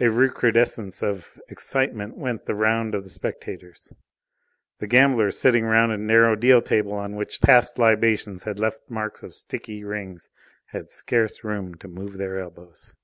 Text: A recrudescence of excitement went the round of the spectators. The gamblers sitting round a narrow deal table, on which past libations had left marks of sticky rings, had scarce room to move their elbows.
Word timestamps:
A 0.00 0.10
recrudescence 0.10 1.04
of 1.04 1.40
excitement 1.48 2.16
went 2.16 2.46
the 2.46 2.54
round 2.56 2.96
of 2.96 3.04
the 3.04 3.08
spectators. 3.10 3.92
The 4.80 4.88
gamblers 4.88 5.38
sitting 5.38 5.64
round 5.66 5.92
a 5.92 5.96
narrow 5.98 6.34
deal 6.34 6.60
table, 6.60 6.94
on 6.94 7.14
which 7.14 7.40
past 7.40 7.78
libations 7.78 8.42
had 8.42 8.58
left 8.58 8.90
marks 8.90 9.22
of 9.22 9.36
sticky 9.36 9.84
rings, 9.84 10.30
had 10.72 10.90
scarce 10.90 11.44
room 11.44 11.76
to 11.76 11.86
move 11.86 12.14
their 12.14 12.40
elbows. 12.40 12.96